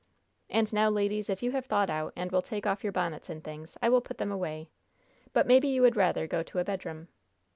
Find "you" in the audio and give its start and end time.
1.43-1.51, 5.67-5.83